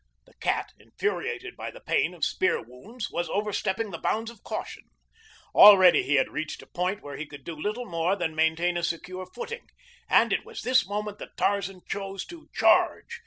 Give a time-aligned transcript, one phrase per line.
[0.25, 4.85] The cat, infuriated by the pain of spear wounds, was overstepping the bounds of caution.
[5.53, 8.83] Already he had reached a point where he could do little more than maintain a
[8.83, 9.67] secure footing,
[10.09, 13.19] and it was this moment that Tarzan chose to charge.